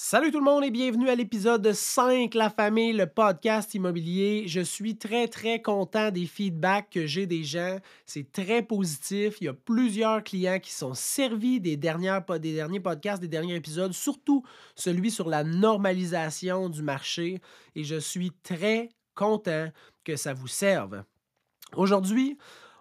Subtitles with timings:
[0.00, 4.44] Salut tout le monde et bienvenue à l'épisode 5 La famille, le podcast immobilier.
[4.46, 7.78] Je suis très très content des feedbacks que j'ai des gens.
[8.06, 9.38] C'est très positif.
[9.40, 13.92] Il y a plusieurs clients qui sont servis des, des derniers podcasts, des derniers épisodes,
[13.92, 14.44] surtout
[14.76, 17.40] celui sur la normalisation du marché.
[17.74, 19.68] Et je suis très content
[20.04, 21.02] que ça vous serve.
[21.74, 22.38] Aujourd'hui,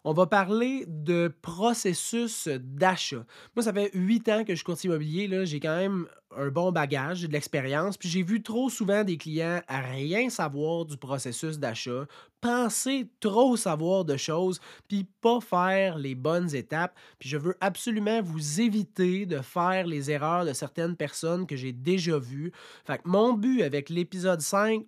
[0.07, 3.25] on va parler de processus d'achat.
[3.57, 5.45] Moi, ça fait huit ans que je courtier immobilier.
[5.45, 7.97] J'ai quand même un bon bagage, de l'expérience.
[7.97, 12.05] Puis j'ai vu trop souvent des clients à rien savoir du processus d'achat,
[12.39, 16.95] penser trop savoir de choses, puis pas faire les bonnes étapes.
[17.19, 21.73] Puis je veux absolument vous éviter de faire les erreurs de certaines personnes que j'ai
[21.73, 22.53] déjà vues.
[22.85, 24.85] Fait que mon but avec l'épisode 5,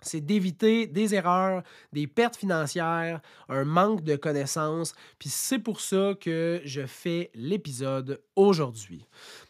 [0.00, 1.62] c'est d'éviter des erreurs,
[1.92, 8.20] des pertes financières, un manque de connaissances, puis c'est pour ça que je fais l'épisode
[8.36, 9.06] aujourd'hui.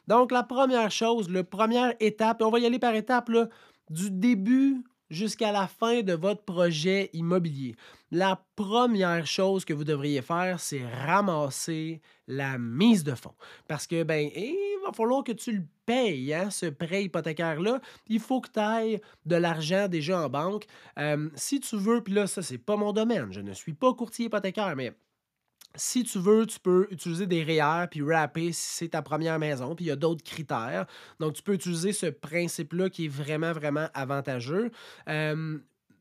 [0.07, 3.31] Donc la première chose, la première étape, on va y aller par étapes,
[3.91, 7.75] du début jusqu'à la fin de votre projet immobilier.
[8.11, 13.35] La première chose que vous devriez faire, c'est ramasser la mise de fonds.
[13.67, 17.81] Parce que, ben, il va falloir que tu le payes, hein, ce prêt hypothécaire-là.
[18.07, 20.65] Il faut que tu ailles de l'argent déjà en banque.
[20.99, 23.33] Euh, si tu veux, puis là, ça, c'est pas mon domaine.
[23.33, 24.93] Je ne suis pas courtier hypothécaire, mais
[25.75, 29.75] si tu veux, tu peux utiliser des REER puis rapper si c'est ta première maison.
[29.75, 30.87] Puis il y a d'autres critères.
[31.21, 34.71] Donc, tu peux utiliser ce principe-là qui est vraiment, vraiment avantageux.
[35.09, 35.59] Euh,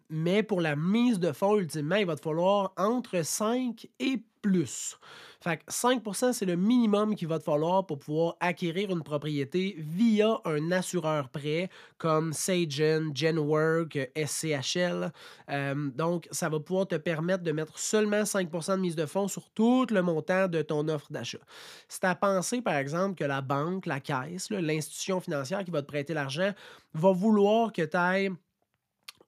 [0.09, 4.97] mais pour la mise de fonds, ultimement, il va te falloir entre 5 et plus.
[5.39, 9.75] Fait que 5% c'est le minimum qu'il va te falloir pour pouvoir acquérir une propriété
[9.77, 15.11] via un assureur prêt comme Sagen, Genwork, SCHL.
[15.49, 19.27] Euh, donc, ça va pouvoir te permettre de mettre seulement 5% de mise de fonds
[19.27, 21.39] sur tout le montant de ton offre d'achat.
[21.88, 25.88] C'est à penser, par exemple, que la banque, la caisse, l'institution financière qui va te
[25.88, 26.52] prêter l'argent,
[26.94, 28.31] va vouloir que tu ailles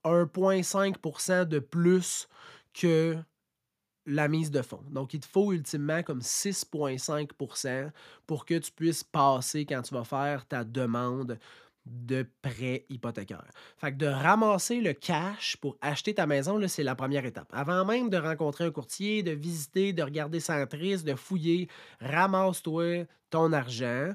[0.03, 2.27] 1,5% de plus
[2.73, 3.17] que
[4.05, 4.83] la mise de fonds.
[4.89, 7.91] Donc, il te faut ultimement comme 6,5%
[8.25, 11.37] pour que tu puisses passer quand tu vas faire ta demande
[11.85, 13.49] de prêt hypothécaire.
[13.77, 17.49] Fait que de ramasser le cash pour acheter ta maison, c'est la première étape.
[17.51, 21.67] Avant même de rencontrer un courtier, de visiter, de regarder Centris, de fouiller,
[21.99, 24.13] ramasse-toi ton argent.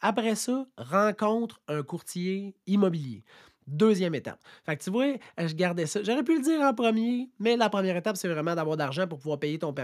[0.00, 3.24] Après ça, rencontre un courtier immobilier.
[3.68, 4.40] Deuxième étape.
[4.64, 6.02] Fait que tu vois, je gardais ça.
[6.02, 9.18] J'aurais pu le dire en premier, mais la première étape, c'est vraiment d'avoir d'argent pour
[9.18, 9.74] pouvoir payer ton,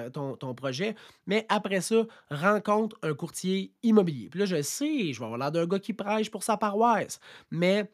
[0.57, 0.95] projet.
[1.27, 4.31] Mais après ça, rencontre un courtier immobilier.
[4.31, 7.21] Puis là, je sais, je vais avoir l'air d'un gars qui prêche pour sa paroisse.
[7.51, 7.91] Mais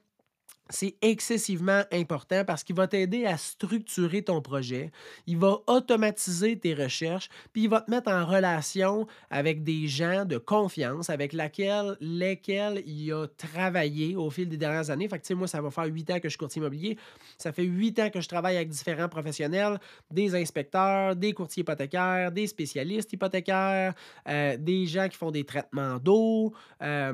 [0.71, 4.91] c'est excessivement important parce qu'il va t'aider à structurer ton projet,
[5.27, 10.25] il va automatiser tes recherches, puis il va te mettre en relation avec des gens
[10.25, 15.09] de confiance avec lesquels il a travaillé au fil des dernières années.
[15.09, 16.97] Fait que, moi, ça va faire huit ans que je suis courtier immobilier.
[17.37, 19.78] Ça fait huit ans que je travaille avec différents professionnels,
[20.11, 23.94] des inspecteurs, des courtiers hypothécaires, des spécialistes hypothécaires,
[24.28, 26.55] euh, des gens qui font des traitements d'eau.
[26.82, 27.12] Euh,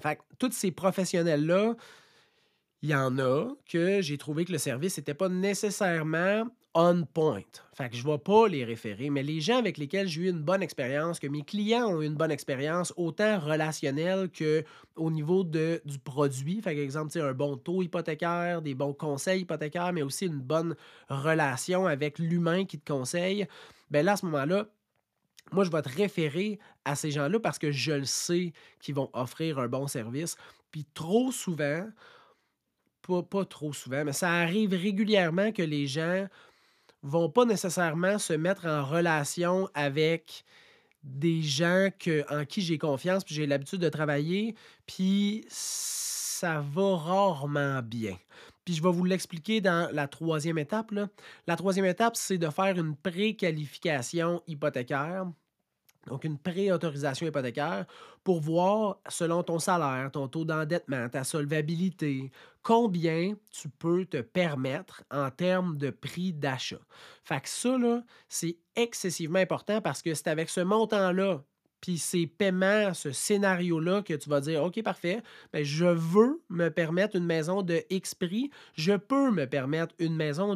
[0.00, 1.74] fait que tous ces professionnels-là,
[2.86, 7.42] il y en a que j'ai trouvé que le service n'était pas nécessairement on point.
[7.74, 10.28] Fait que je ne vais pas les référer, mais les gens avec lesquels j'ai eu
[10.28, 15.42] une bonne expérience, que mes clients ont eu une bonne expérience, autant relationnelle qu'au niveau
[15.42, 16.60] de, du produit.
[16.62, 20.76] Fait exemple, un bon taux hypothécaire, des bons conseils hypothécaires, mais aussi une bonne
[21.08, 23.48] relation avec l'humain qui te conseille.
[23.90, 24.66] Ben là, à ce moment-là,
[25.50, 29.10] moi, je vais te référer à ces gens-là parce que je le sais qu'ils vont
[29.12, 30.36] offrir un bon service.
[30.70, 31.84] Puis trop souvent,
[33.06, 36.26] pas, trop souvent, mais ça arrive régulièrement que les gens
[37.02, 40.44] vont pas nécessairement se mettre en relation avec
[41.02, 41.88] des gens
[42.30, 44.56] en qui j'ai confiance, puis j'ai l'habitude de travailler,
[44.86, 48.16] puis ça va rarement bien.
[48.64, 50.92] Puis je vais vous l'expliquer dans la troisième étape.
[51.46, 55.26] La troisième étape, c'est de faire une préqualification hypothécaire
[56.06, 57.86] donc une préautorisation hypothécaire,
[58.24, 62.30] pour voir, selon ton salaire, ton taux d'endettement, ta solvabilité,
[62.62, 66.80] combien tu peux te permettre en termes de prix d'achat.
[67.24, 67.76] Fait que ça,
[68.28, 71.42] c'est excessivement important parce que c'est avec ce montant-là,
[71.80, 75.22] puis ces paiements, ce scénario-là, que tu vas dire, OK, parfait,
[75.52, 80.16] bien, je veux me permettre une maison de X prix, je peux me permettre une
[80.16, 80.54] maison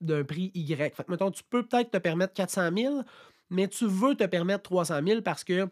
[0.00, 0.94] d'un prix Y.
[0.94, 3.02] Fait mettons, tu peux peut-être te permettre 400 000,
[3.50, 5.68] mais tu veux te permettre 300 000 parce que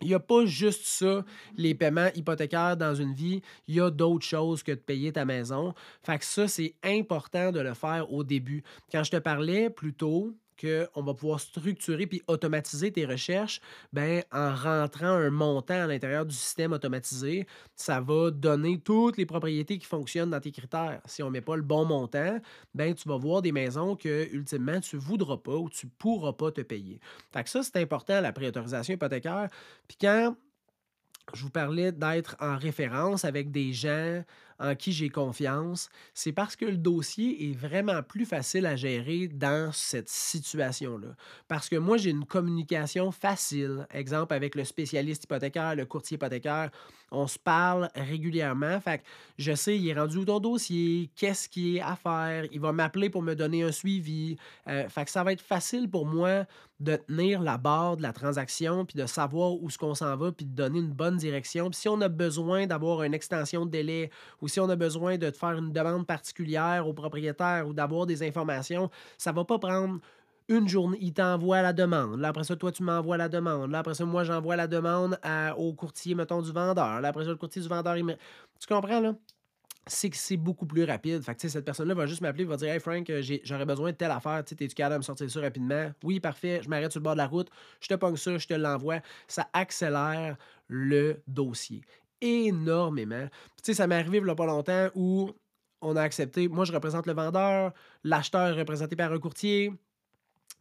[0.00, 1.24] il n'y a pas juste ça,
[1.56, 3.42] les paiements hypothécaires dans une vie.
[3.66, 5.74] Il y a d'autres choses que de payer ta maison.
[6.04, 8.62] Fait que ça, c'est important de le faire au début.
[8.92, 13.60] Quand je te parlais plus tôt qu'on va pouvoir structurer puis automatiser tes recherches,
[13.92, 19.26] ben, en rentrant un montant à l'intérieur du système automatisé, ça va donner toutes les
[19.26, 21.00] propriétés qui fonctionnent dans tes critères.
[21.06, 22.38] Si on ne met pas le bon montant,
[22.74, 25.90] ben, tu vas voir des maisons que, ultimement, tu ne voudras pas ou tu ne
[25.98, 27.00] pourras pas te payer.
[27.32, 29.48] Fait que ça, c'est important, la préautorisation hypothécaire.
[29.86, 30.34] Puis quand
[31.34, 34.22] je vous parlais d'être en référence avec des gens
[34.58, 39.28] en qui j'ai confiance, c'est parce que le dossier est vraiment plus facile à gérer
[39.28, 41.08] dans cette situation-là.
[41.46, 43.86] Parce que moi, j'ai une communication facile.
[43.92, 46.70] Exemple, avec le spécialiste hypothécaire, le courtier hypothécaire,
[47.10, 48.80] on se parle régulièrement.
[48.80, 49.04] Fait que
[49.38, 52.72] je sais, il est rendu où ton dossier, qu'est-ce qui est à faire, il va
[52.72, 54.36] m'appeler pour me donner un suivi.
[54.66, 56.44] Euh, fait que ça va être facile pour moi
[56.80, 60.30] de tenir la barre de la transaction, puis de savoir où ce qu'on s'en va,
[60.30, 61.70] puis de donner une bonne direction.
[61.70, 64.10] Puis si on a besoin d'avoir une extension de délai
[64.40, 68.22] ou si on a besoin de faire une demande particulière au propriétaire ou d'avoir des
[68.22, 70.00] informations, ça ne va pas prendre
[70.48, 72.20] une journée, il t'envoie la demande.
[72.20, 73.70] Là, après ça, toi, tu m'envoies la demande.
[73.70, 75.18] Là, après ça, moi, j'envoie la demande
[75.56, 77.00] au courtier, mettons, du vendeur.
[77.00, 78.14] Là, après ça, le courtier du vendeur, il me...
[78.58, 79.14] Tu comprends, là?
[79.88, 81.22] c'est que c'est beaucoup plus rapide.
[81.22, 83.96] Fait que, cette personne-là va juste m'appeler, va dire Hey Frank, euh, j'aurais besoin de
[83.96, 85.90] telle affaire, tu es capable de me sortir ça rapidement?
[86.04, 87.48] Oui, parfait, je m'arrête sur le bord de la route,
[87.80, 89.00] je te pogne ça, je te l'envoie.
[89.26, 90.36] Ça accélère
[90.68, 91.82] le dossier
[92.20, 93.28] énormément.
[93.56, 95.30] Tu sais, ça m'est arrivé il n'y a pas longtemps où
[95.80, 97.72] on a accepté, moi je représente le vendeur,
[98.04, 99.72] l'acheteur est représenté par un courtier,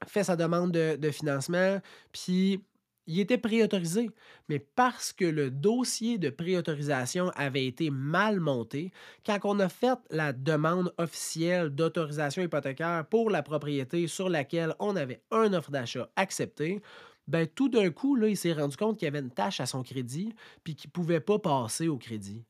[0.05, 1.81] fait sa demande de, financement,
[2.11, 2.63] puis
[3.07, 4.11] il était préautorisé,
[4.49, 8.91] mais parce que le dossier de préautorisation avait été mal monté,
[9.25, 14.95] quand on a fait la demande officielle d'autorisation hypothécaire pour la propriété sur laquelle on
[14.95, 16.81] avait un offre d'achat acceptée,
[17.27, 19.65] ben tout d'un coup, là, il s'est rendu compte qu'il y avait une tâche à
[19.65, 20.33] son crédit,
[20.63, 22.43] puis qu'il ne pouvait pas passer au crédit.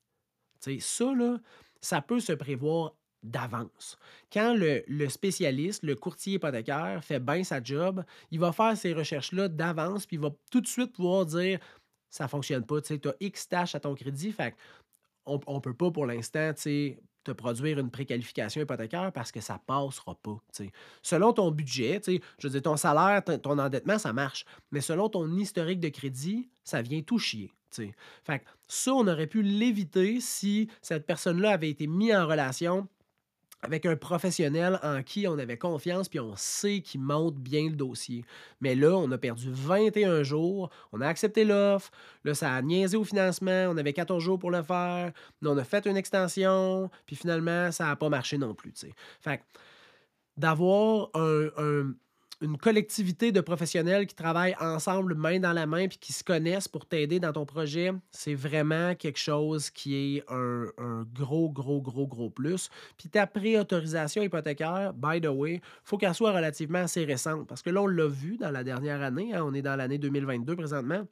[0.59, 1.05] ça,
[1.81, 2.93] ça peut se prévoir
[3.23, 3.97] d'avance.
[4.31, 9.47] Quand le, spécialiste, le courtier hypothécaire, fait bien sa job, il va faire ces recherches-là
[9.47, 11.59] d'avance, puis il va tout de suite pouvoir dire
[12.09, 14.55] ça ne fonctionne pas, tu as X tâches à ton crédit, fait
[15.25, 16.53] on ne peut pas pour l'instant
[17.27, 20.37] te produire une préqualification hypothécaire parce que ça passera pas.
[21.01, 24.45] Selon ton budget, je veux dire, ton salaire, ton endettement, ça marche.
[24.71, 27.51] Mais selon ton historique de crédit, ça vient tout chier.
[28.23, 32.87] Fait ça, on aurait pu l'éviter si cette personne-là avait été mise en relation
[33.61, 37.75] avec un professionnel en qui on avait confiance, puis on sait qu'il monte bien le
[37.75, 38.23] dossier.
[38.61, 41.91] Mais là, on a perdu 21 jours, on a accepté l'offre,
[42.23, 45.11] là, ça a niaisé au financement, on avait 14 jours pour le faire,
[45.43, 48.73] on a fait une extension, puis finalement, ça n'a pas marché non plus.
[49.21, 49.41] Fait
[50.37, 51.93] d'avoir un
[52.41, 56.67] une collectivité de professionnels qui travaillent ensemble main dans la main puis qui se connaissent
[56.67, 60.67] pour t'aider dans ton projet, c'est vraiment quelque chose qui est un,
[61.13, 62.69] gros, gros, gros, gros plus.
[62.97, 67.69] Puis ta préautorisation hypothécaire, by the way, faut qu'elle soit relativement assez récente parce que
[67.69, 71.05] là, on l'a vu dans la dernière année, hein, on est dans l'année 2022 présentement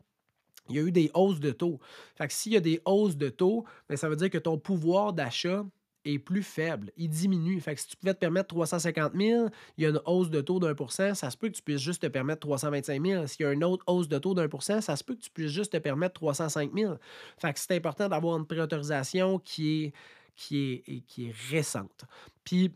[0.70, 1.80] il y a eu des hausses de taux.
[2.16, 4.58] Fait que s'il y a des hausses de taux, bien, ça veut dire que ton
[4.58, 5.64] pouvoir d'achat
[6.06, 6.92] est plus faible.
[6.98, 7.60] Il diminue.
[7.60, 10.42] Fait que si tu pouvais te permettre 350 000, il y a une hausse de
[10.42, 13.28] taux d'un ça se peut que tu puisses juste te permettre 325 000.
[13.28, 15.52] S'il y a une autre hausse de taux d'un ça se peut que tu puisses
[15.52, 16.96] juste te permettre 305 000.
[17.38, 19.94] Fait que c'est important d'avoir une préautorisation qui est,
[20.36, 22.06] qui est, qui est récente.
[22.44, 22.72] Puis,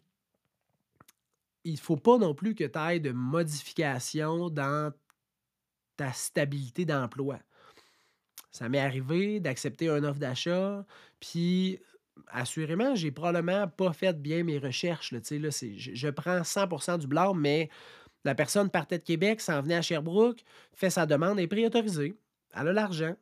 [1.64, 4.92] il ne faut pas non plus que tu aies de modifications dans
[5.98, 7.40] ta stabilité d'emploi.
[8.52, 10.86] Ça m'est arrivé d'accepter un offre d'achat,
[11.20, 11.80] puis
[12.28, 15.12] assurément, j'ai probablement pas fait bien mes recherches.
[15.12, 17.70] Là, je, je, prends 100% du blâme, mais
[18.26, 22.16] la personne partait de Québec, s'en venait à Sherbrooke, fait sa demande, est préautorisée.
[22.54, 23.16] Elle a l'argent.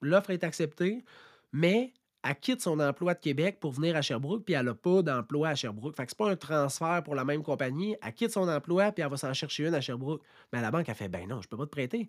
[0.00, 1.04] L'offre est acceptée,
[1.52, 5.02] mais elle quitte son emploi de Québec pour venir à Sherbrooke, puis elle n'a pas
[5.02, 5.96] d'emploi à Sherbrooke.
[5.96, 7.96] Fait que c'est pas un transfert pour la même compagnie.
[8.02, 10.22] Elle quitte son emploi, puis elle va s'en chercher une à Sherbrooke.
[10.52, 12.08] Mais la banque a fait Ben non, je peux pas te prêter.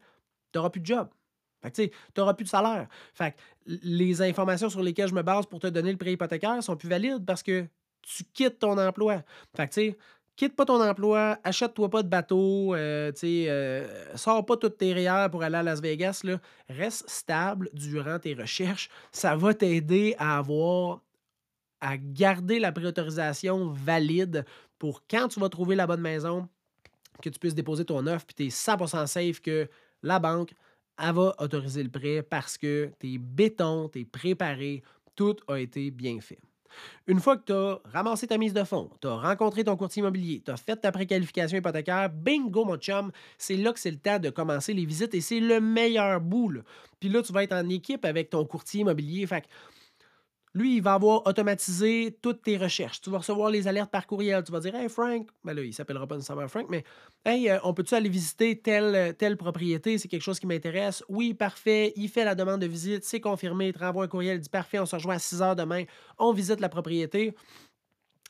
[0.51, 1.10] Tu n'auras plus de job.
[1.62, 2.88] Fait que, tu n'auras plus de salaire.
[3.13, 3.38] Fait que,
[3.84, 6.89] les informations sur lesquelles je me base pour te donner le prêt hypothécaire sont plus
[6.89, 7.65] valides parce que
[8.01, 9.22] tu quittes ton emploi.
[9.56, 9.98] Fait que, tu
[10.36, 15.30] quitte pas ton emploi, achète-toi pas de bateau, euh, euh, sors pas toutes tes REER
[15.30, 16.39] pour aller à Las Vegas, là.
[16.70, 18.89] Reste stable durant tes recherches.
[19.12, 21.01] Ça va t'aider à avoir,
[21.80, 24.46] à garder la préautorisation valide
[24.80, 26.48] pour quand tu vas trouver la bonne maison,
[27.22, 29.70] que tu puisses déposer ton offre, puis tu es 100% safe que
[30.01, 30.56] la banque
[31.00, 34.83] elle va autoriser le prêt parce que tes bétons, tes préparé,
[35.15, 36.39] tout a été bien fait.
[37.07, 40.01] Une fois que tu as ramassé ta mise de fonds, tu as rencontré ton courtier
[40.01, 43.98] immobilier, tu as fait ta préqualification hypothécaire, bingo mon chum, c'est là que c'est le
[43.98, 46.53] temps de commencer les visites et c'est le meilleur bout.
[47.00, 49.27] Puis là, tu vas être en équipe avec ton courtier immobilier.
[49.27, 49.43] Fait
[50.53, 53.00] Lui, il va avoir automatisé toutes tes recherches.
[53.01, 54.43] Tu vas recevoir les alertes par courriel.
[54.43, 56.84] Tu vas dire Hey Frank, ben là, il s'appellera pas nécessairement Frank, mais
[57.24, 59.98] Hey, euh, on peut-tu aller visiter telle, telle propriété?
[59.98, 61.03] C'est quelque chose qui m'intéresse.
[61.08, 61.93] Oui, parfait.
[61.96, 63.67] Il fait la demande de visite, c'est confirmé.
[63.67, 65.84] Il te renvoie un courriel, il dit Parfait, on se rejoint à 6 heures demain.
[66.17, 67.36] On visite la propriété.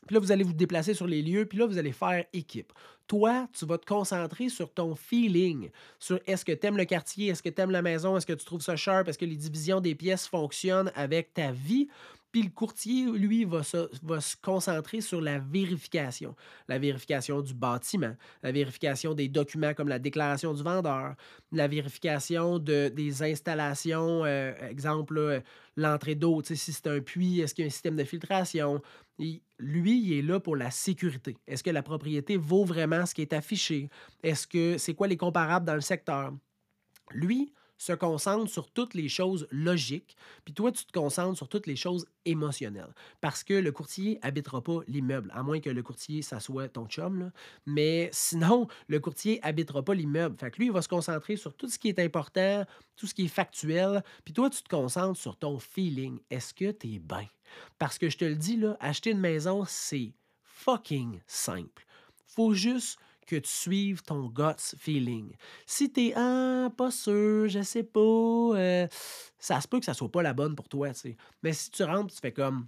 [0.08, 2.74] Puis là, vous allez vous déplacer sur les lieux, puis là, vous allez faire équipe.
[3.08, 7.28] Toi, tu vas te concentrer sur ton feeling, sur est-ce que tu aimes le quartier,
[7.28, 9.36] est-ce que tu aimes la maison, est-ce que tu trouves ça sharp, est-ce que les
[9.36, 11.88] divisions des pièces fonctionnent avec ta vie.
[12.32, 13.88] Puis le courtier, lui, va se,
[14.42, 16.36] concentrer sur la vérification.
[16.68, 21.16] La vérification du bâtiment, la vérification des documents comme la déclaration du vendeur,
[21.52, 25.42] la vérification de, des installations, euh, exemple,
[25.76, 28.82] l'entrée d'eau, si c'est un puits, est-ce qu'il y a un système de filtration?
[29.60, 31.38] lui, il est là pour la sécurité.
[31.48, 33.90] Est-ce que la propriété vaut vraiment ce qui est affiché?
[34.24, 36.34] Est-ce que c'est quoi les comparables dans le secteur?
[37.12, 41.66] Lui, se concentre sur toutes les choses logiques, puis toi, tu te concentres sur toutes
[41.66, 42.94] les choses émotionnelles.
[43.22, 46.86] Parce que le courtier habitera pas l'immeuble, à moins que le courtier, ça soit ton
[46.86, 47.32] chum.
[47.66, 50.38] Mais sinon, le courtier habitera pas l'immeuble.
[50.40, 53.16] Fait que lui, il va se concentrer sur tout ce qui est important, tout ce
[53.16, 56.20] qui est factuel, puis toi, tu te concentres sur ton feeling.
[56.30, 57.26] Est-ce que tu es bien?
[57.80, 61.88] Parce que je te le dis, là, acheter une maison, c'est fucking simple.
[62.28, 65.32] Faut juste que tu suives ton guts feeling.
[65.66, 68.88] Si t'es ah, pas sûr, je sais pas, euh,
[69.40, 71.18] ça se peut que ça soit pas la bonne pour toi, tu sais.
[71.44, 72.68] Mais si tu rentres, tu fais comme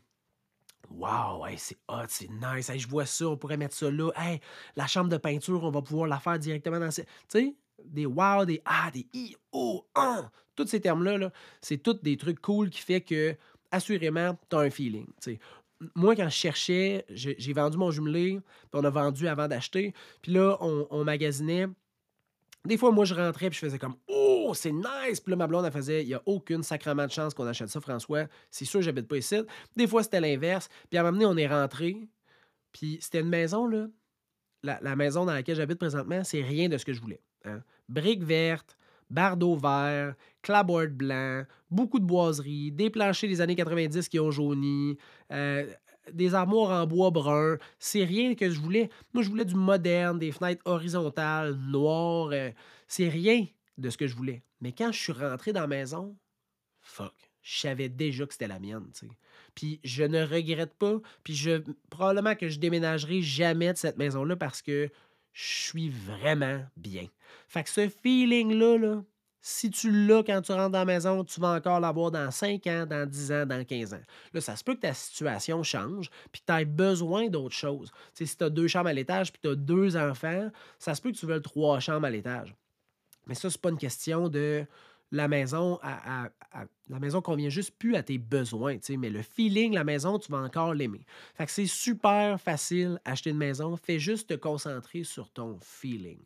[0.90, 4.12] Wow, c'est hot, c'est nice, je vois ça, on pourrait mettre ça là.
[4.16, 4.40] Hey,
[4.76, 8.46] la chambre de peinture, on va pouvoir la faire directement dans Tu sais, des wow,
[8.46, 11.32] des ah, des i, oh, ah, tous ces termes-là, -là,
[11.62, 13.36] c'est tous des trucs cool qui fait que,
[13.72, 15.08] assurément, tu as un feeling.
[15.20, 15.40] sais
[15.96, 19.94] moi, quand je cherchais, j'ai vendu mon jumelé, puis on a vendu avant d'acheter.
[20.22, 21.68] Puis là, on, magasinait.
[22.66, 25.20] Des fois, moi, je rentrais puis je faisais comme Oh, c'est nice!
[25.20, 27.70] Puis là, ma blonde, elle faisait Il n'y a aucune sacrement de chance qu'on achète
[27.70, 28.28] ça, François.
[28.50, 29.42] C'est sûr, j'habite pas ici.
[29.76, 30.70] Des fois, c'était l'inverse.
[30.90, 32.08] Puis à un moment donné, on est rentré.
[32.72, 33.88] Puis c'était une maison, là.
[34.64, 37.22] La, maison dans laquelle j'habite présentement, c'est rien de ce que je voulais.
[37.44, 37.62] Hein.
[37.90, 38.78] Briques vertes,
[39.10, 44.98] bardeaux verts, clapboard blanc, beaucoup de boiseries, des planchers des années 90 qui ont jauni,
[45.32, 45.66] euh,
[46.12, 47.58] des armoires en bois brun.
[47.80, 48.90] C'est rien que je voulais.
[49.14, 52.30] Moi, je voulais du moderne, des fenêtres horizontales, noires.
[52.34, 52.52] Euh,
[52.88, 53.48] c'est rien
[53.78, 54.44] de ce que je voulais.
[54.62, 56.16] Mais quand je suis rentré dans la maison,
[56.82, 58.86] fuck, je savais déjà que c'était la mienne,
[59.56, 64.36] Puis je ne regrette pas, puis je probablement que je déménagerai jamais de cette maison-là
[64.36, 64.90] parce que
[65.34, 67.08] je suis vraiment bien.
[67.48, 69.04] Fait que ce feeling-là, là,
[69.46, 72.66] si tu l'as quand tu rentres dans la maison, tu vas encore l'avoir dans 5
[72.68, 74.02] ans, dans 10 ans, dans 15 ans.
[74.34, 77.92] Là, ça se peut que ta situation change, puis que tu aies besoin d'autre chose.
[78.14, 81.12] si tu as deux chambres à l'étage, puis tu as deux enfants, ça se peut
[81.12, 82.56] que tu veuilles trois chambres à l'étage.
[83.28, 84.66] Mais ça, c'est pas une question de
[85.12, 86.30] la maison, à,
[86.90, 90.40] la maison convient juste plus à tes besoins, mais le feeling, la maison, tu vas
[90.40, 91.06] encore l'aimer.
[91.36, 93.76] Fait que c'est super facile acheter une maison.
[93.76, 96.20] Fais juste te concentrer sur ton feeling.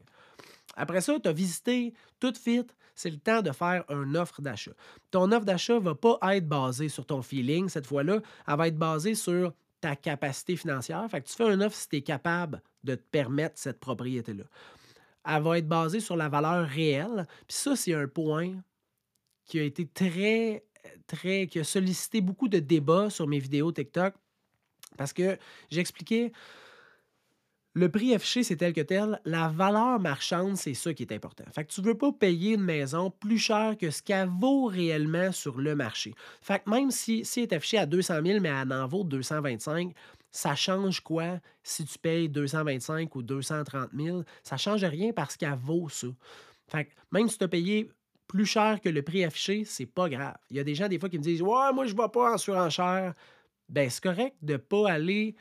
[0.77, 2.65] Après ça, tu as visité, tout fit,
[2.95, 4.71] c'est le temps de faire une offre d'achat.
[5.11, 8.67] Ton offre d'achat ne va pas être basée sur ton feeling cette fois-là, elle va
[8.67, 11.05] être basée sur ta capacité financière.
[11.09, 14.43] Fait que tu fais une offre si tu es capable de te permettre cette propriété-là.
[15.25, 17.25] Elle va être basée sur la valeur réelle.
[17.47, 18.53] Puis ça, c'est un point
[19.45, 20.63] qui a été très,
[21.05, 24.13] très, qui a sollicité beaucoup de débats sur mes vidéos TikTok
[24.97, 25.37] parce que
[25.69, 26.31] j'expliquais
[27.77, 29.21] le prix affiché, c'est tel que tel.
[29.23, 31.43] La valeur marchande, c'est ça qui est important.
[31.53, 35.31] Fait que tu veux pas payer une maison plus cher que ce qu'elle vaut réellement
[35.31, 36.15] sur le marché.
[36.41, 39.93] Fait que même si, si elle est à 200 000, mais elle en vaut 225,
[40.31, 44.23] ça change quoi si tu payes 225 ou 230 000?
[44.41, 46.07] Ça change rien parce qu'elle vaut ça.
[46.67, 47.91] Fait que même si tu as payé
[48.27, 50.35] plus cher que le prix affiché, c'est pas grave.
[50.49, 52.33] Il y a des gens, des fois, qui me disent Ouais, moi, je vais pas
[52.33, 53.13] en surenchère.
[53.69, 55.35] Ben, c'est correct de ne pas aller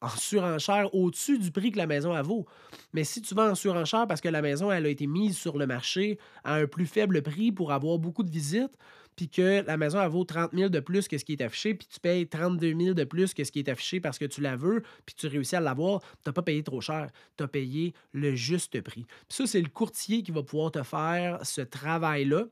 [0.00, 2.46] en surenchère au-dessus du prix que la maison a vaut.
[2.92, 5.58] Mais si tu vas en surenchère parce que la maison elle a été mise sur
[5.58, 8.76] le marché à un plus faible prix pour avoir beaucoup de visites,
[9.16, 11.74] puis que la maison elle vaut 30 000 de plus que ce qui est affiché,
[11.74, 14.40] puis tu payes 32 000 de plus que ce qui est affiché parce que tu
[14.40, 17.48] la veux, puis tu réussis à l'avoir, tu n'as pas payé trop cher, tu as
[17.48, 19.04] payé le juste prix.
[19.04, 22.46] Puis ça, c'est le courtier qui va pouvoir te faire ce travail-là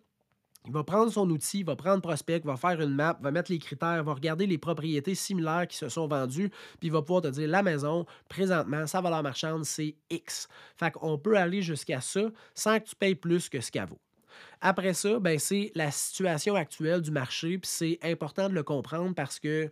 [0.66, 3.50] il va prendre son outil, il va prendre Prospect, va faire une map, va mettre
[3.50, 7.22] les critères, va regarder les propriétés similaires qui se sont vendues, puis il va pouvoir
[7.22, 10.48] te dire la maison, présentement, sa valeur marchande, c'est X.
[10.76, 12.20] Fait qu'on peut aller jusqu'à ça
[12.54, 14.00] sans que tu payes plus que ce qu'elle vaut.
[14.60, 19.14] Après ça, ben, c'est la situation actuelle du marché, puis c'est important de le comprendre
[19.14, 19.70] parce que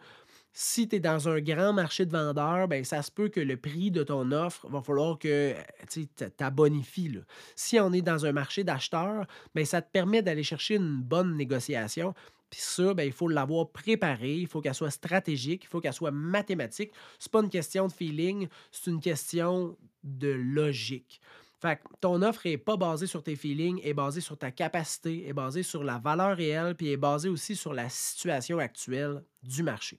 [0.59, 3.59] si tu es dans un grand marché de vendeurs, ben, ça se peut que le
[3.59, 5.55] prix de ton offre va falloir que
[5.91, 6.09] tu
[6.51, 7.19] bonifies.
[7.55, 11.37] Si on est dans un marché d'acheteurs, ben, ça te permet d'aller chercher une bonne
[11.37, 12.15] négociation.
[12.49, 15.93] Puis ça, ben, il faut l'avoir préparé, il faut qu'elle soit stratégique, il faut qu'elle
[15.93, 16.91] soit mathématique.
[17.19, 21.21] C'est pas une question de feeling, c'est une question de logique.
[21.61, 25.29] Fait que ton offre n'est pas basée sur tes feelings, est basée sur ta capacité,
[25.29, 29.63] est basée sur la valeur réelle, puis est basée aussi sur la situation actuelle du
[29.63, 29.99] marché.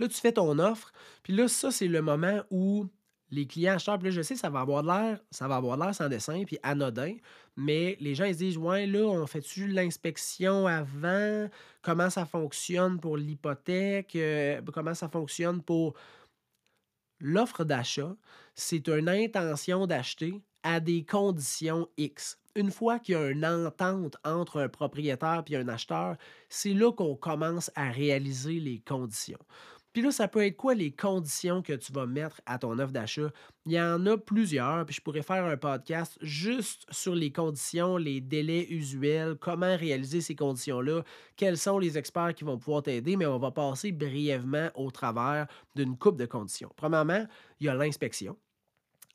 [0.00, 0.92] Là, tu fais ton offre,
[1.22, 2.86] puis là, ça, c'est le moment où
[3.30, 5.94] les clients acheteurs, puis là, je sais, ça va avoir l'air, ça va avoir l'air
[5.94, 7.14] sans dessin, puis anodin,
[7.56, 11.48] mais les gens, ils se disent, ouais, là, on fait-tu l'inspection avant?
[11.82, 14.16] Comment ça fonctionne pour l'hypothèque?
[14.16, 15.94] Euh, comment ça fonctionne pour
[17.20, 18.16] l'offre d'achat?
[18.54, 22.38] C'est une intention d'acheter à des conditions X.
[22.56, 26.16] Une fois qu'il y a une entente entre un propriétaire et un acheteur,
[26.48, 29.38] c'est là qu'on commence à réaliser les conditions.
[29.92, 32.92] Puis là, ça peut être quoi les conditions que tu vas mettre à ton offre
[32.92, 33.32] d'achat?
[33.66, 37.96] Il y en a plusieurs, puis je pourrais faire un podcast juste sur les conditions,
[37.96, 41.02] les délais usuels, comment réaliser ces conditions-là,
[41.34, 45.48] quels sont les experts qui vont pouvoir t'aider, mais on va passer brièvement au travers
[45.74, 46.70] d'une coupe de conditions.
[46.76, 47.26] Premièrement,
[47.58, 48.36] il y a l'inspection.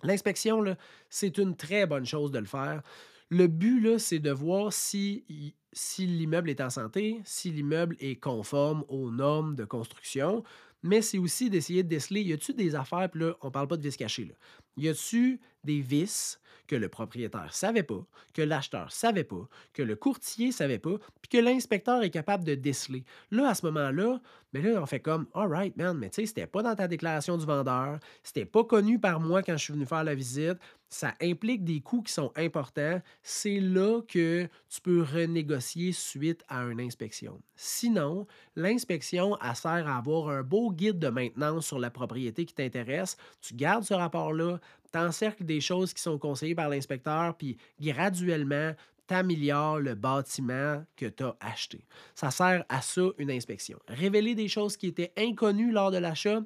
[0.03, 0.75] L'inspection,
[1.09, 2.81] c'est une très bonne chose de le faire.
[3.29, 8.85] Le but, c'est de voir si, si l'immeuble est en santé, si l'immeuble est conforme
[8.87, 10.43] aux normes de construction,
[10.85, 13.77] mais c'est aussi d'essayer de déceler, y a-tu des affaires, puis là, on parle pas
[13.77, 14.33] de vis cachés, là.
[14.77, 19.95] Y a-tu des vis que le propriétaire savait pas, que l'acheteur savait pas, que le
[19.95, 23.03] courtier savait pas, puis que l'inspecteur est capable de déceler?
[23.31, 24.19] Là, à ce moment-là,
[24.53, 26.75] mais ben là, on fait comme, all right, man, mais tu sais, c'était pas dans
[26.75, 30.15] ta déclaration du vendeur, c'était pas connu par moi quand je suis venu faire la
[30.15, 33.01] visite, ça implique des coûts qui sont importants.
[33.21, 37.41] C'est là que tu peux renégocier suite à une inspection.
[37.57, 42.53] Sinon, l'inspection, elle sert à avoir un beau guide de maintenance sur la propriété qui
[42.53, 43.17] t'intéresse.
[43.41, 48.73] Tu gardes ce rapport-là, t'encercles des choses qui sont conseillées par l'inspecteur, puis graduellement,
[49.07, 51.85] t'améliores le bâtiment que tu as acheté.
[52.15, 53.79] Ça sert à ça une inspection.
[53.87, 56.41] Révéler des choses qui étaient inconnues lors de l'achat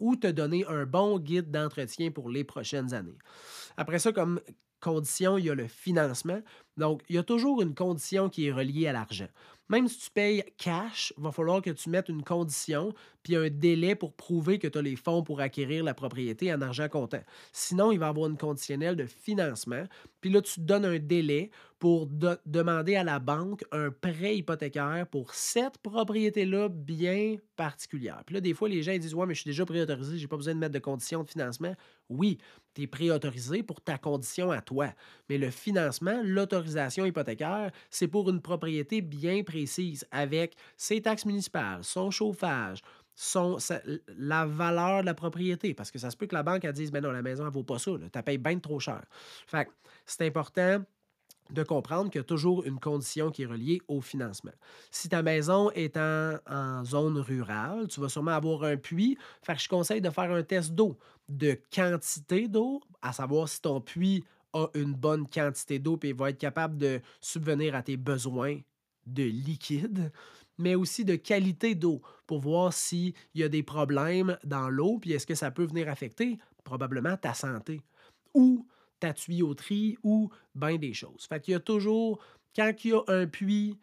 [0.00, 3.18] ou te donner un bon guide d'entretien pour les prochaines années.
[3.76, 4.40] Après ça, comme
[4.80, 6.40] condition, il y a le financement.
[6.78, 9.28] Donc, il y a toujours une condition qui est reliée à l'argent.
[9.68, 13.50] Même si tu payes cash, il va falloir que tu mettes une condition puis un
[13.50, 17.22] délai pour prouver que tu as les fonds pour acquérir la propriété en argent comptant.
[17.52, 19.84] Sinon, il va y avoir une conditionnelle de financement.
[20.22, 25.34] Puis là, tu donnes un délai pour demander à la banque un prêt hypothécaire pour
[25.34, 28.22] cette propriété-là bien particulière.
[28.26, 30.28] Puis là, des fois, les gens disent Ouais, mais je suis déjà préautorisé, je n'ai
[30.28, 31.74] pas besoin de mettre de conditions de financement.
[32.08, 32.38] Oui,
[32.74, 34.88] tu es préautorisé pour ta condition à toi.
[35.28, 41.84] Mais le financement, l'autorisation hypothécaire, c'est pour une propriété bien précise avec ses taxes municipales,
[41.84, 42.82] son chauffage,
[44.16, 45.74] la valeur de la propriété.
[45.74, 47.52] Parce que ça se peut que la banque elle dise ben non, la maison, elle
[47.52, 47.92] vaut pas ça.
[48.12, 49.04] Tu payes bien trop cher.
[49.46, 49.68] Fait
[50.06, 50.82] c'est important
[51.50, 54.52] de comprendre qu'il y a toujours une condition qui est reliée au financement.
[54.90, 59.16] Si ta maison est en, zone rurale, tu vas sûrement avoir un puits.
[59.42, 63.80] Fait je conseille de faire un test d'eau, de quantité d'eau, à savoir si ton
[63.80, 68.58] puits a une bonne quantité d'eau et va être capable de subvenir à tes besoins
[69.06, 70.12] de liquide,
[70.58, 75.12] mais aussi de qualité d'eau pour voir s'il y a des problèmes dans l'eau, puis
[75.12, 77.80] est-ce que ça peut venir affecter probablement ta santé
[78.34, 78.66] ou
[79.00, 81.24] ta tuyauterie ou bien des choses.
[81.28, 82.22] Fait qu'il y a toujours,
[82.54, 83.78] quand il y a un puits,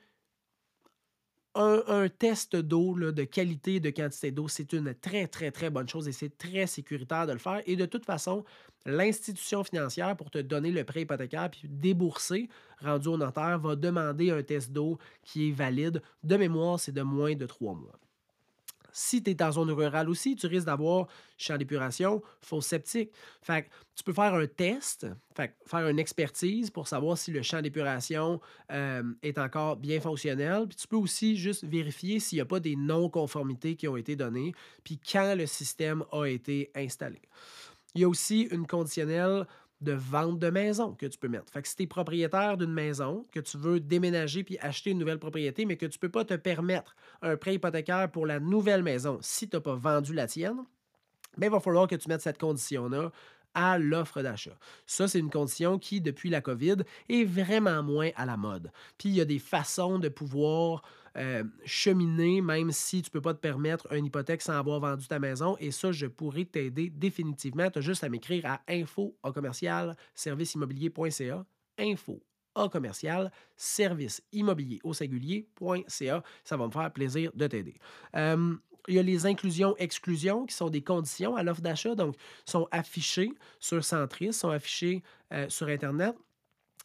[1.55, 6.07] un, test d'eau, de qualité, de quantité d'eau, c'est une très, très, très bonne chose
[6.07, 7.61] et c'est très sécuritaire de le faire.
[7.65, 8.43] Et de toute façon,
[8.85, 12.49] l'institution financière, pour te donner le prêt hypothécaire puis débourser,
[12.81, 16.01] rendu au notaire, va demander un test d'eau qui est valide.
[16.23, 17.99] De mémoire, c'est de moins de trois mois.
[18.97, 23.11] Si tu es en zone rurale aussi, tu risques d'avoir champ d'épuration, fosse septique.
[23.41, 25.05] Fait tu peux faire un test,
[25.35, 28.39] faire une expertise pour savoir si le champ d'épuration
[28.71, 30.67] euh, est encore bien fonctionnel.
[30.69, 34.15] Puis tu peux aussi juste vérifier s'il n'y a pas des non-conformités qui ont été
[34.15, 34.53] données,
[34.85, 37.19] puis quand le système a été installé.
[37.95, 39.45] Il y a aussi une conditionnelle
[39.81, 41.51] de vente de maison que tu peux mettre.
[41.51, 44.99] Fait que si tu es propriétaire d'une maison, que tu veux déménager puis acheter une
[44.99, 48.39] nouvelle propriété, mais que tu ne peux pas te permettre un prêt hypothécaire pour la
[48.39, 50.63] nouvelle maison si tu n'as pas vendu la tienne,
[51.41, 53.11] il va falloir que tu mettes cette condition-là
[53.53, 54.57] à l'offre d'achat.
[54.85, 56.77] Ça, c'est une condition qui, depuis la COVID,
[57.09, 58.71] est vraiment moins à la mode.
[58.97, 60.83] Puis il y a des façons de pouvoir
[61.17, 65.07] euh, cheminer, même si tu ne peux pas te permettre une hypothèque sans avoir vendu
[65.07, 65.55] ta maison.
[65.59, 67.69] Et ça, je pourrais t'aider définitivement.
[67.69, 71.45] Tu as juste à m'écrire à info commercial serviceimmobilier.ca.
[71.77, 72.21] Info
[72.71, 76.23] commercial service immobilier au singulier.ca.
[76.43, 77.75] Ça va me faire plaisir de t'aider.
[78.15, 78.55] Euh,
[78.87, 83.31] il y a les inclusions-exclusions qui sont des conditions à l'offre d'achat, donc sont affichées
[83.59, 86.15] sur Centris, sont affichées euh, sur Internet.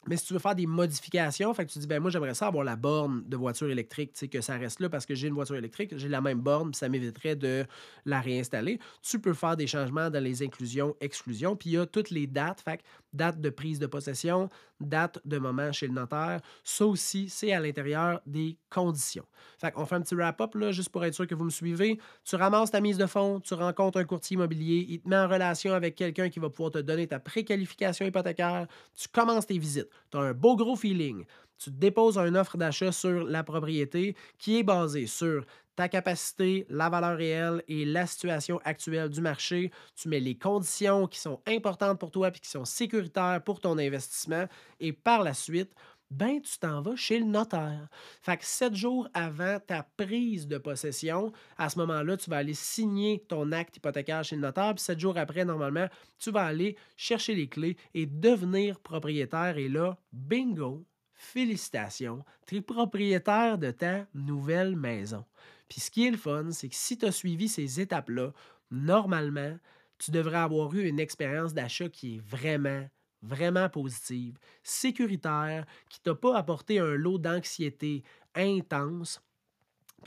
[0.07, 2.65] Mais si tu veux faire des modifications, fait tu dis, ben moi, j'aimerais ça avoir
[2.65, 5.35] la borne de voiture électrique, tu sais, que ça reste là parce que j'ai une
[5.35, 7.67] voiture électrique, j'ai la même borne, ça m'éviterait de
[8.07, 8.79] la réinstaller.
[9.03, 12.27] Tu peux faire des changements dans les inclusions, exclusions, puis il y a toutes les
[12.27, 14.49] dates, fait date de prise de possession,
[14.81, 16.41] date de moment chez le notaire.
[16.65, 19.27] Ça aussi, c'est à l'intérieur des conditions.
[19.59, 21.99] Fait qu'on fait un petit wrap-up, juste pour être sûr que vous me suivez.
[22.25, 25.29] Tu ramasses ta mise de fonds, tu rencontres un courtier immobilier, il te met en
[25.29, 29.91] relation avec quelqu'un qui va pouvoir te donner ta préqualification hypothécaire, tu commences tes visites
[30.11, 31.25] tu as un beau gros feeling.
[31.59, 35.45] Tu déposes une offre d'achat sur la propriété qui est basée sur
[35.77, 39.71] ta capacité, la valeur réelle et la situation actuelle du marché.
[39.95, 43.79] Tu mets les conditions qui sont importantes pour toi et qui sont sécuritaires pour ton
[43.79, 44.47] investissement.
[44.79, 45.73] Et par la suite,
[46.11, 47.89] ben tu t'en vas chez le notaire.
[48.21, 52.55] Fait que sept jours avant ta prise de possession, à ce moment-là, tu vas aller
[52.55, 55.87] signer ton acte hypothécaire chez le notaire, puis sept jours après, normalement,
[56.19, 59.57] tu vas aller chercher les clés et devenir propriétaire.
[59.57, 60.85] Et là, bingo,
[61.21, 65.25] félicitations, tu es propriétaire de ta nouvelle maison.
[65.69, 68.33] Puis ce qui est le fun, c'est que si tu as suivi ces étapes-là,
[68.71, 69.57] normalement,
[69.99, 72.89] tu devrais avoir eu une expérience d'achat qui est vraiment
[73.23, 78.03] vraiment positive, sécuritaire, qui t'a pas apporté un lot d'anxiété
[78.35, 79.21] intense.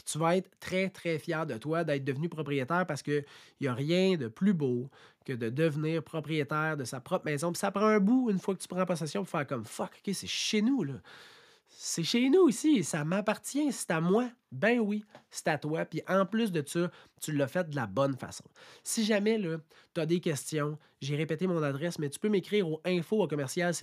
[0.06, 3.26] Tu vas être très, très fier de toi d'être devenu propriétaire parce qu'il
[3.62, 4.90] n'y a rien de plus beau
[5.26, 7.52] que de devenir propriétaire de sa propre maison.
[7.52, 9.92] Puis ça prend un bout, une fois que tu prends possession, pour faire comme fuck,
[10.06, 10.96] OK, c'est chez nous, là
[11.78, 14.30] c'est chez nous ici, ça m'appartient, c'est à moi.
[14.54, 15.84] Ben oui, c'est à toi.
[15.86, 18.44] Puis en plus de ça, tu l'as fait de la bonne façon.
[18.84, 19.40] Si jamais
[19.94, 23.74] tu as des questions, j'ai répété mon adresse, mais tu peux m'écrire au info commercial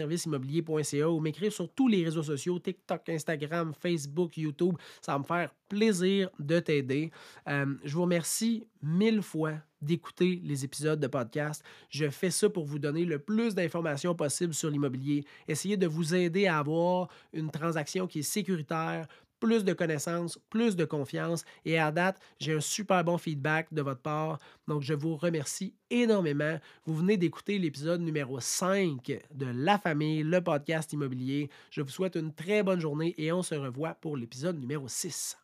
[1.08, 4.76] ou m'écrire sur tous les réseaux sociaux, TikTok, Instagram, Facebook, YouTube.
[5.02, 7.10] Ça va me faire plaisir de t'aider.
[7.48, 11.64] Euh, je vous remercie mille fois d'écouter les épisodes de podcast.
[11.88, 16.14] Je fais ça pour vous donner le plus d'informations possible sur l'immobilier, essayer de vous
[16.14, 19.06] aider à avoir une transaction qui est sécuritaire,
[19.40, 21.44] plus de connaissances, plus de confiance.
[21.64, 24.38] Et à date, j'ai un super bon feedback de votre part.
[24.68, 26.58] Donc, je vous remercie énormément.
[26.84, 31.50] Vous venez d'écouter l'épisode numéro 5 de La Famille, le podcast immobilier.
[31.70, 35.36] Je vous souhaite une très bonne journée et on se revoit pour l'épisode numéro 6.